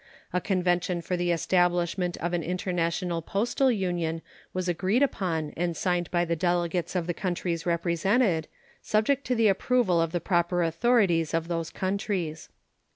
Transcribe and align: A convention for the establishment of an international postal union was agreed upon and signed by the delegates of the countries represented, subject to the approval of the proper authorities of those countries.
A 0.33 0.41
convention 0.41 0.99
for 1.03 1.15
the 1.15 1.29
establishment 1.31 2.17
of 2.17 2.33
an 2.33 2.41
international 2.41 3.21
postal 3.21 3.69
union 3.69 4.23
was 4.51 4.67
agreed 4.67 5.03
upon 5.03 5.51
and 5.55 5.77
signed 5.77 6.09
by 6.09 6.25
the 6.25 6.35
delegates 6.35 6.95
of 6.95 7.05
the 7.05 7.13
countries 7.13 7.67
represented, 7.67 8.47
subject 8.81 9.27
to 9.27 9.35
the 9.35 9.47
approval 9.47 10.01
of 10.01 10.11
the 10.11 10.19
proper 10.19 10.63
authorities 10.63 11.35
of 11.35 11.49
those 11.49 11.69
countries. 11.69 12.49